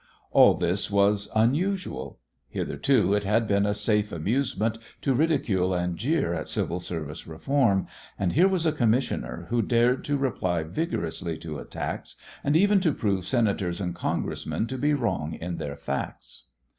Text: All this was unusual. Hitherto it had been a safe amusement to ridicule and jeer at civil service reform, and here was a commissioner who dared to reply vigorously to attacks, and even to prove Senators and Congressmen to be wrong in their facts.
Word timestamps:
All 0.31 0.55
this 0.55 0.89
was 0.89 1.29
unusual. 1.35 2.17
Hitherto 2.49 3.13
it 3.13 3.23
had 3.23 3.47
been 3.47 3.67
a 3.67 3.73
safe 3.75 4.11
amusement 4.11 4.79
to 5.03 5.13
ridicule 5.13 5.75
and 5.75 5.95
jeer 5.95 6.33
at 6.33 6.49
civil 6.49 6.79
service 6.79 7.27
reform, 7.27 7.85
and 8.17 8.33
here 8.33 8.47
was 8.47 8.65
a 8.65 8.71
commissioner 8.71 9.45
who 9.51 9.61
dared 9.61 10.03
to 10.05 10.17
reply 10.17 10.63
vigorously 10.63 11.37
to 11.37 11.59
attacks, 11.59 12.15
and 12.43 12.55
even 12.55 12.79
to 12.79 12.93
prove 12.93 13.25
Senators 13.27 13.79
and 13.79 13.93
Congressmen 13.93 14.65
to 14.65 14.77
be 14.79 14.95
wrong 14.95 15.35
in 15.35 15.57
their 15.57 15.75
facts. 15.75 16.45